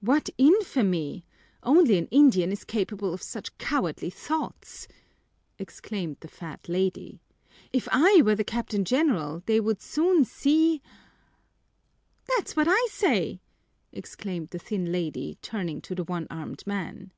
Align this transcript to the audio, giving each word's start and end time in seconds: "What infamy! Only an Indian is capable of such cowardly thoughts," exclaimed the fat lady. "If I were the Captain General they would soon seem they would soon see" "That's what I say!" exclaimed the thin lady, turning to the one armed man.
"What 0.00 0.28
infamy! 0.38 1.24
Only 1.62 1.98
an 1.98 2.06
Indian 2.08 2.50
is 2.50 2.64
capable 2.64 3.14
of 3.14 3.22
such 3.22 3.56
cowardly 3.58 4.10
thoughts," 4.10 4.88
exclaimed 5.56 6.16
the 6.18 6.26
fat 6.26 6.68
lady. 6.68 7.20
"If 7.72 7.86
I 7.92 8.22
were 8.24 8.34
the 8.34 8.42
Captain 8.42 8.84
General 8.84 9.40
they 9.46 9.60
would 9.60 9.80
soon 9.80 10.24
seem 10.24 10.80
they 10.80 10.80
would 10.80 10.80
soon 10.80 10.80
see" 10.80 10.82
"That's 12.36 12.56
what 12.56 12.66
I 12.68 12.88
say!" 12.90 13.40
exclaimed 13.92 14.48
the 14.48 14.58
thin 14.58 14.90
lady, 14.90 15.38
turning 15.42 15.80
to 15.82 15.94
the 15.94 16.02
one 16.02 16.26
armed 16.28 16.66
man. 16.66 17.12